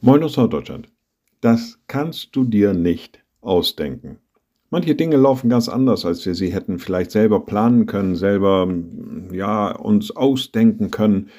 Moin 0.00 0.22
aus 0.22 0.36
Norddeutschland. 0.36 0.88
Das 1.40 1.80
kannst 1.88 2.36
du 2.36 2.44
dir 2.44 2.72
nicht 2.72 3.18
ausdenken. 3.40 4.20
Manche 4.70 4.94
Dinge 4.94 5.16
laufen 5.16 5.50
ganz 5.50 5.68
anders, 5.68 6.04
als 6.06 6.24
wir 6.24 6.36
sie 6.36 6.52
hätten 6.52 6.78
vielleicht 6.78 7.10
selber 7.10 7.44
planen 7.44 7.86
können, 7.86 8.14
selber 8.14 8.72
ja 9.32 9.74
uns 9.74 10.12
ausdenken 10.14 10.92
können. 10.92 11.30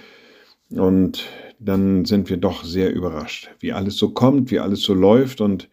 Und 0.71 1.25
dann 1.57 2.04
sind 2.04 2.30
wir 2.30 2.36
doch 2.36 2.66
sehr 2.66 2.93
überrascht, 2.93 3.50
wie 3.59 3.71
alles 3.71 3.95
so 3.95 4.09
kommt, 4.09 4.52
wie 4.52 4.60
alles 4.60 4.82
so 4.82 4.94
läuft 4.94 5.39
und 5.39 5.70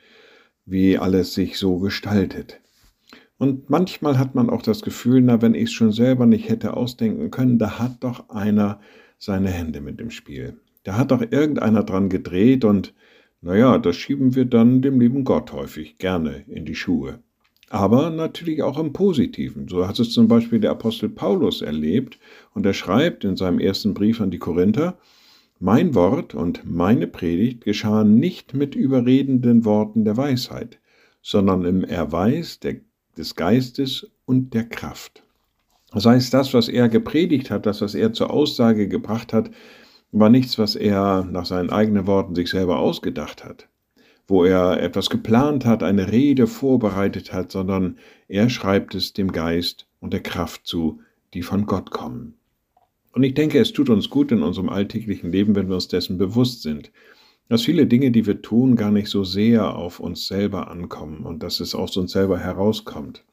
wie 0.65 0.97
alles 0.97 1.35
sich 1.35 1.59
so 1.59 1.81
gestaltet. 1.81 2.61
Und 3.37 3.69
manchmal 3.69 4.17
hat 4.17 4.37
man 4.37 4.49
auch 4.49 4.63
das 4.63 4.83
Gefühl, 4.83 5.23
na, 5.23 5.43
wenn 5.43 5.55
ich 5.55 5.65
es 5.65 5.73
schon 5.73 5.91
selber 5.91 6.27
nicht 6.27 6.49
hätte 6.49 6.77
ausdenken 6.77 7.33
können, 7.33 7.59
da 7.59 7.81
hat 7.81 8.05
doch 8.05 8.29
einer 8.29 8.81
seine 9.19 9.51
Hände 9.51 9.81
mit 9.81 10.01
im 10.01 10.13
Spiel. 10.13 10.61
Da 10.87 10.97
hat 10.97 11.11
doch 11.11 11.21
irgendeiner 11.21 11.83
dran 11.83 12.09
gedreht 12.09 12.65
und 12.65 12.95
naja, 13.41 13.77
das 13.77 13.97
schieben 13.97 14.37
wir 14.37 14.45
dann 14.45 14.83
dem 14.83 15.01
lieben 15.01 15.25
Gott 15.25 15.53
häufig 15.53 15.99
gerne 15.99 16.45
in 16.47 16.65
die 16.65 16.77
Schuhe. 16.77 17.19
Aber 17.69 18.11
natürlich 18.11 18.63
auch 18.63 18.79
im 18.79 18.93
Positiven. 18.93 19.67
So 19.67 19.89
hat 19.89 19.99
es 19.99 20.13
zum 20.13 20.29
Beispiel 20.29 20.61
der 20.61 20.71
Apostel 20.71 21.09
Paulus 21.09 21.61
erlebt 21.61 22.21
und 22.55 22.65
er 22.65 22.73
schreibt 22.73 23.25
in 23.25 23.37
seinem 23.37 23.59
ersten 23.59 23.95
Brief 23.95 24.21
an 24.21 24.31
die 24.31 24.39
Korinther, 24.39 24.97
mein 25.59 25.97
Wort 25.97 26.37
und 26.37 26.63
meine 26.65 27.09
Predigt 27.09 27.65
geschahen 27.65 28.15
nicht 28.15 28.55
mit 28.55 28.77
überredenden 28.77 29.65
Worten 29.65 30.05
der 30.05 30.17
Weisheit, 30.17 30.79
sondern 31.21 31.65
im 31.65 31.83
Erweis 31.83 32.61
der, 32.61 32.77
des 33.19 33.35
Geistes 33.35 34.09
und 34.25 34.55
der 34.55 34.69
Kraft. 34.69 35.25
Das 35.91 36.07
heißt, 36.07 36.33
das, 36.33 36.55
was 36.55 36.69
er 36.69 36.89
gepredigt 36.89 37.51
hat, 37.51 37.67
das, 37.67 37.81
was 37.81 37.97
er 37.97 38.13
zur 38.13 38.31
Aussage 38.31 38.87
gebracht 38.87 39.33
hat, 39.33 39.51
war 40.13 40.31
nichts, 40.31 40.59
was 40.59 40.77
er 40.77 41.25
nach 41.25 41.47
seinen 41.47 41.71
eigenen 41.71 42.07
Worten 42.07 42.35
sich 42.35 42.51
selber 42.51 42.79
ausgedacht 42.79 43.45
hat, 43.45 43.69
wo 44.27 44.45
er 44.45 44.83
etwas 44.83 45.11
geplant 45.11 45.65
hat, 45.65 45.83
eine 45.83 46.11
Rede 46.11 46.47
vorbereitet 46.47 47.33
hat, 47.33 47.53
sondern 47.53 47.99
er 48.29 48.49
schreibt 48.49 48.95
es 48.95 49.13
dem 49.13 49.33
Geist 49.33 49.87
und 50.01 50.13
der 50.13 50.23
Kraft 50.23 50.67
zu, 50.67 51.01
die 51.35 51.43
von 51.43 51.67
Gott 51.67 51.91
kommen. 51.91 52.35
Und 53.13 53.23
ich 53.23 53.35
denke, 53.35 53.59
es 53.59 53.73
tut 53.73 53.89
uns 53.89 54.11
gut 54.11 54.31
in 54.31 54.43
unserem 54.43 54.69
alltäglichen 54.69 55.33
Leben, 55.33 55.55
wenn 55.55 55.69
wir 55.69 55.75
uns 55.75 55.89
dessen 55.89 56.19
bewusst 56.19 56.63
sind, 56.63 56.93
dass 57.49 57.63
viele 57.63 57.87
Dinge, 57.87 58.11
die 58.11 58.27
wir 58.27 58.43
tun, 58.43 58.77
gar 58.77 58.91
nicht 58.91 59.09
so 59.09 59.25
sehr 59.25 59.77
auf 59.77 60.01
uns 60.01 60.27
selber 60.27 60.71
ankommen 60.71 61.25
und 61.25 61.43
dass 61.43 61.61
es 61.61 61.75
aus 61.75 61.97
uns 61.97 62.13
selber 62.13 62.39
herauskommt, 62.39 63.25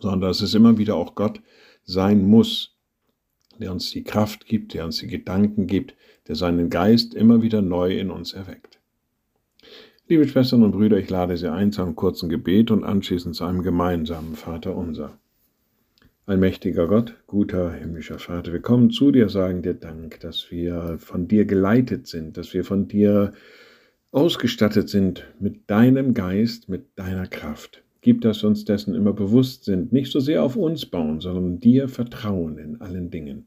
sondern 0.00 0.22
dass 0.22 0.40
es 0.40 0.54
immer 0.54 0.78
wieder 0.78 0.96
auch 0.96 1.14
Gott 1.14 1.42
sein 1.84 2.24
muss, 2.24 2.76
der 3.62 3.72
uns 3.72 3.90
die 3.90 4.04
Kraft 4.04 4.46
gibt, 4.46 4.74
der 4.74 4.84
uns 4.84 4.98
die 4.98 5.06
Gedanken 5.06 5.66
gibt, 5.66 5.94
der 6.28 6.34
seinen 6.34 6.68
Geist 6.68 7.14
immer 7.14 7.42
wieder 7.42 7.62
neu 7.62 7.96
in 7.96 8.10
uns 8.10 8.32
erweckt. 8.32 8.80
Liebe 10.08 10.28
Schwestern 10.28 10.62
und 10.62 10.72
Brüder, 10.72 10.98
ich 10.98 11.08
lade 11.08 11.36
Sie 11.36 11.50
ein 11.50 11.72
zu 11.72 11.80
einem 11.80 11.96
kurzen 11.96 12.28
Gebet 12.28 12.70
und 12.70 12.84
anschließend 12.84 13.34
zu 13.34 13.44
einem 13.44 13.62
gemeinsamen 13.62 14.34
Vater 14.34 14.76
unser. 14.76 15.16
Allmächtiger 16.26 16.86
Gott, 16.86 17.14
guter 17.26 17.72
himmlischer 17.72 18.18
Vater, 18.18 18.52
wir 18.52 18.60
kommen 18.60 18.90
zu 18.90 19.10
dir, 19.10 19.28
sagen 19.28 19.62
dir 19.62 19.74
Dank, 19.74 20.20
dass 20.20 20.50
wir 20.50 20.96
von 20.98 21.28
dir 21.28 21.44
geleitet 21.44 22.08
sind, 22.08 22.36
dass 22.36 22.52
wir 22.52 22.64
von 22.64 22.88
dir 22.88 23.32
ausgestattet 24.10 24.88
sind 24.88 25.24
mit 25.40 25.70
deinem 25.70 26.14
Geist, 26.14 26.68
mit 26.68 26.86
deiner 26.96 27.26
Kraft. 27.26 27.82
Gib, 28.02 28.20
dass 28.20 28.42
wir 28.42 28.48
uns 28.48 28.64
dessen 28.64 28.94
immer 28.94 29.12
bewusst 29.12 29.64
sind, 29.64 29.92
nicht 29.92 30.10
so 30.10 30.18
sehr 30.18 30.42
auf 30.42 30.56
uns 30.56 30.84
bauen, 30.86 31.20
sondern 31.20 31.60
dir 31.60 31.88
vertrauen 31.88 32.58
in 32.58 32.80
allen 32.80 33.10
Dingen. 33.10 33.46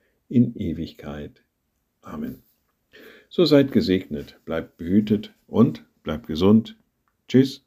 in 0.31 0.55
Ewigkeit. 0.55 1.43
Amen. 2.01 2.41
So 3.29 3.45
seid 3.45 3.71
gesegnet, 3.71 4.39
bleibt 4.45 4.77
behütet 4.77 5.33
und 5.47 5.85
bleibt 6.03 6.27
gesund. 6.27 6.77
Tschüss. 7.27 7.63